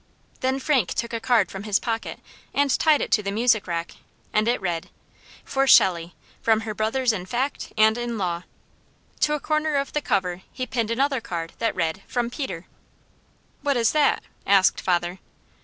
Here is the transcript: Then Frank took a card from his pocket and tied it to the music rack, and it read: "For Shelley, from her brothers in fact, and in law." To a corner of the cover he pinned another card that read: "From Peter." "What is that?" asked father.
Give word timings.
Then 0.39 0.57
Frank 0.57 0.95
took 0.95 1.13
a 1.13 1.19
card 1.19 1.51
from 1.51 1.61
his 1.61 1.77
pocket 1.77 2.19
and 2.55 2.71
tied 2.79 3.01
it 3.01 3.11
to 3.11 3.21
the 3.21 3.29
music 3.29 3.67
rack, 3.67 3.97
and 4.33 4.47
it 4.47 4.59
read: 4.59 4.89
"For 5.45 5.67
Shelley, 5.67 6.15
from 6.41 6.61
her 6.61 6.73
brothers 6.73 7.13
in 7.13 7.27
fact, 7.27 7.71
and 7.77 7.95
in 7.99 8.17
law." 8.17 8.41
To 9.19 9.35
a 9.35 9.39
corner 9.39 9.75
of 9.75 9.93
the 9.93 10.01
cover 10.01 10.41
he 10.51 10.65
pinned 10.65 10.89
another 10.89 11.21
card 11.21 11.53
that 11.59 11.75
read: 11.75 12.01
"From 12.07 12.31
Peter." 12.31 12.65
"What 13.61 13.77
is 13.77 13.91
that?" 13.91 14.23
asked 14.47 14.81
father. 14.81 15.19